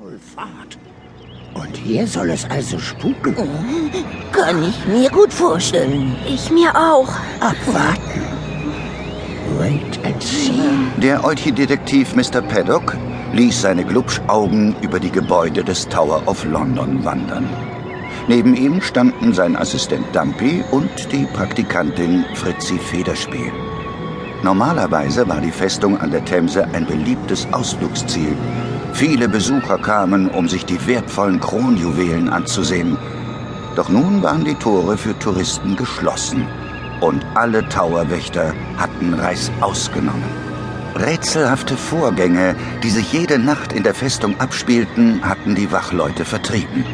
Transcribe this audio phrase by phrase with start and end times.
[0.00, 0.78] Maulfahrt.
[1.52, 3.34] Und hier soll es also spuken?
[4.32, 6.16] Kann ich mir gut vorstellen.
[6.26, 7.08] Ich mir auch.
[7.40, 8.22] Abwarten.
[9.58, 10.52] Wait and see.
[10.96, 12.40] Der Olchi-Detektiv Mr.
[12.40, 12.96] Paddock
[13.34, 17.46] ließ seine Glubschaugen über die Gebäude des Tower of London wandern.
[18.28, 23.52] Neben ihm standen sein Assistent Dumpy und die Praktikantin Fritzi Federspiel.
[24.42, 28.36] Normalerweise war die Festung an der Themse ein beliebtes Ausflugsziel.
[28.92, 32.96] Viele Besucher kamen, um sich die wertvollen Kronjuwelen anzusehen.
[33.74, 36.46] Doch nun waren die Tore für Touristen geschlossen
[37.00, 40.22] und alle Towerwächter hatten Reis ausgenommen.
[40.94, 46.84] Rätselhafte Vorgänge, die sich jede Nacht in der Festung abspielten, hatten die Wachleute vertrieben.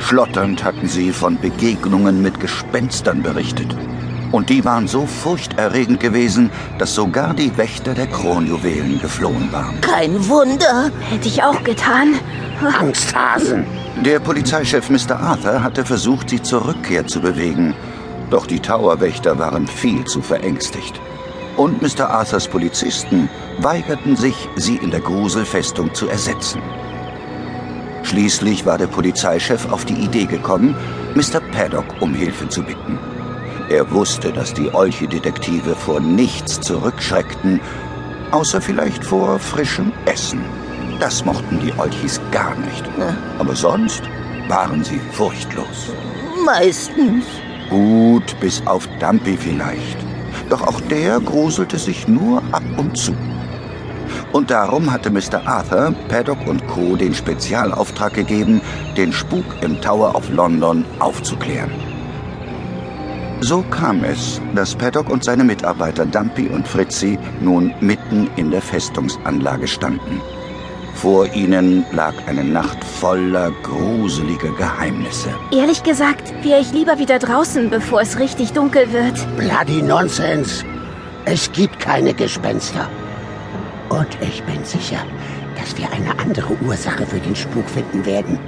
[0.00, 3.74] Schlotternd hatten sie von Begegnungen mit Gespenstern berichtet.
[4.34, 9.80] Und die waren so furchterregend gewesen, dass sogar die Wächter der Kronjuwelen geflohen waren.
[9.80, 10.90] Kein Wunder.
[11.08, 12.16] Hätte ich auch getan.
[12.60, 13.64] Angsthasen.
[14.04, 15.20] Der Polizeichef Mr.
[15.20, 17.76] Arthur hatte versucht, sie zur Rückkehr zu bewegen.
[18.30, 21.00] Doch die Towerwächter waren viel zu verängstigt.
[21.56, 22.10] Und Mr.
[22.10, 26.60] Arthurs Polizisten weigerten sich, sie in der Gruselfestung zu ersetzen.
[28.02, 30.74] Schließlich war der Polizeichef auf die Idee gekommen,
[31.14, 31.38] Mr.
[31.52, 32.98] Paddock um Hilfe zu bitten.
[33.70, 37.60] Er wusste, dass die Olche-Detektive vor nichts zurückschreckten,
[38.30, 40.44] außer vielleicht vor frischem Essen.
[41.00, 42.84] Das mochten die Olchis gar nicht.
[43.38, 44.02] Aber sonst
[44.48, 45.92] waren sie furchtlos.
[46.44, 47.24] Meistens.
[47.70, 49.96] Gut, bis auf Dumpy vielleicht.
[50.50, 53.14] Doch auch der gruselte sich nur ab und zu.
[54.32, 55.46] Und darum hatte Mr.
[55.46, 56.96] Arthur, Paddock und Co.
[56.96, 58.60] den Spezialauftrag gegeben,
[58.96, 61.93] den Spuk im Tower of London aufzuklären.
[63.46, 68.62] So kam es, dass Paddock und seine Mitarbeiter Dumpy und Fritzi nun mitten in der
[68.62, 70.22] Festungsanlage standen.
[70.94, 75.28] Vor ihnen lag eine Nacht voller gruseliger Geheimnisse.
[75.52, 79.14] Ehrlich gesagt, wäre ich lieber wieder draußen, bevor es richtig dunkel wird.
[79.36, 80.64] Bloody Nonsense.
[81.26, 82.88] Es gibt keine Gespenster.
[83.90, 85.04] Und ich bin sicher,
[85.60, 88.38] dass wir eine andere Ursache für den Spuk finden werden.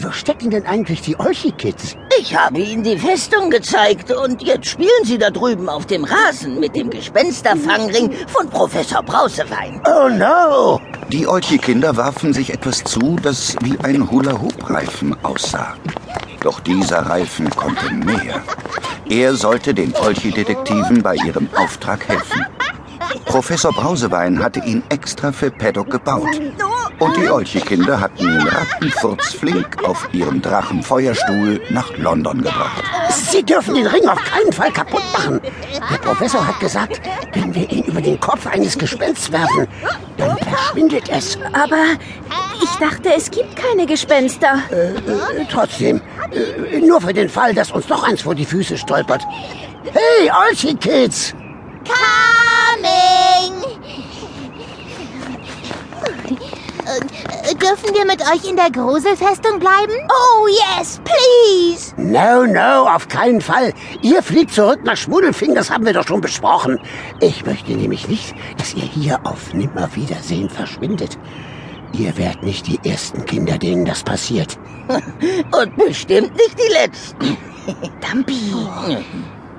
[0.00, 1.96] Wo stecken denn eigentlich die Olchi-Kids?
[2.20, 6.58] Ich habe Ihnen die Festung gezeigt und jetzt spielen Sie da drüben auf dem Rasen
[6.58, 9.80] mit dem Gespensterfangring von Professor Brausewein.
[9.86, 10.80] Oh no!
[11.10, 15.74] Die Olchi-Kinder warfen sich etwas zu, das wie ein Hula-Hoop-Reifen aussah.
[16.40, 18.42] Doch dieser Reifen konnte mehr.
[19.08, 22.44] Er sollte den Olchi-Detektiven bei ihrem Auftrag helfen.
[23.26, 26.40] Professor Brausewein hatte ihn extra für Paddock gebaut.
[26.98, 32.82] Und die Olchi-Kinder hatten ihn rattenfurzflink auf ihrem Drachenfeuerstuhl nach London gebracht.
[33.10, 35.40] Sie dürfen den Ring auf keinen Fall kaputt machen.
[35.90, 37.00] Der Professor hat gesagt,
[37.34, 39.68] wenn wir ihn über den Kopf eines Gespensts werfen,
[40.16, 41.38] dann verschwindet es.
[41.52, 41.84] Aber
[42.62, 44.62] ich dachte, es gibt keine Gespenster.
[44.70, 46.00] Äh, trotzdem,
[46.32, 49.22] äh, nur für den Fall, dass uns doch eins vor die Füße stolpert.
[49.92, 51.34] Hey, Olchi-Kids!
[51.86, 53.27] Coming!
[56.88, 59.92] Äh, Dürfen wir mit euch in der Gruselfestung bleiben?
[60.08, 61.92] Oh, yes, please!
[61.96, 63.74] No, no, auf keinen Fall.
[64.00, 66.80] Ihr fliegt zurück nach Schmuddelfing, das haben wir doch schon besprochen.
[67.20, 71.18] Ich möchte nämlich nicht, dass ihr hier auf Nimmerwiedersehen verschwindet.
[71.92, 74.58] Ihr werdet nicht die ersten Kinder, denen das passiert.
[74.88, 77.36] Und bestimmt nicht die letzten.
[78.00, 78.54] Dumpy.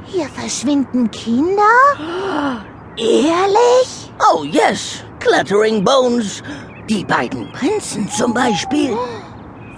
[0.05, 1.61] Hier verschwinden Kinder?
[2.97, 4.11] Ehrlich?
[4.31, 6.43] Oh yes, Clattering Bones.
[6.89, 8.97] Die beiden Prinzen zum Beispiel.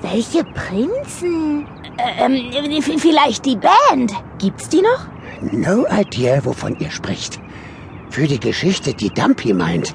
[0.01, 1.67] Welche Prinzen?
[1.97, 2.49] Ähm,
[2.97, 4.13] vielleicht die Band.
[4.39, 5.07] Gibt's die noch?
[5.51, 7.37] No idea, wovon ihr spricht.
[8.09, 9.93] Für die Geschichte, die Dumpy meint,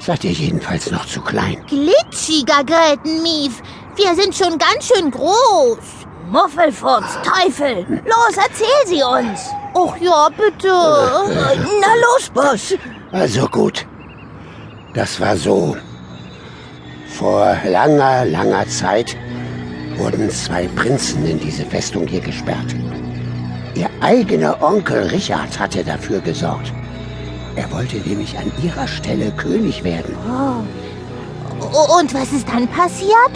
[0.00, 1.64] seid ihr jedenfalls noch zu klein.
[1.68, 3.62] Glitschiger Grettenmief.
[3.94, 5.78] Wir sind schon ganz schön groß.
[6.32, 7.86] Muffelfurz, Teufel.
[8.04, 9.50] Los, erzähl sie uns.
[9.74, 10.68] Och ja, bitte.
[10.68, 12.74] Na los, Boss.
[13.12, 13.86] Also gut.
[14.94, 15.76] Das war so.
[17.20, 19.14] Vor langer, langer Zeit
[19.96, 22.74] wurden zwei Prinzen in diese Festung hier gesperrt.
[23.74, 26.72] Ihr eigener Onkel Richard hatte dafür gesorgt.
[27.56, 30.14] Er wollte nämlich an ihrer Stelle König werden.
[31.60, 33.34] O- Und was ist dann passiert?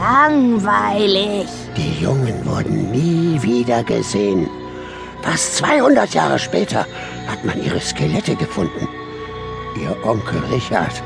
[0.00, 1.46] Langweilig.
[1.76, 4.48] Die Jungen wurden nie wieder gesehen.
[5.20, 6.86] Fast 200 Jahre später
[7.26, 8.88] hat man ihre Skelette gefunden.
[9.78, 11.02] Ihr Onkel Richard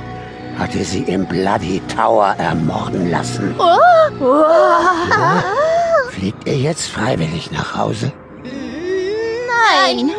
[0.58, 3.54] hatte sie im Bloody Tower ermorden lassen.
[6.10, 8.12] Fliegt ihr jetzt freiwillig nach Hause?
[8.42, 10.10] Nein.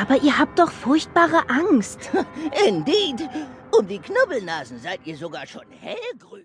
[0.00, 2.10] Aber ihr habt doch furchtbare Angst.
[2.66, 3.28] Indeed.
[3.70, 6.42] Um die Knubbelnasen seid ihr sogar schon hellgrün.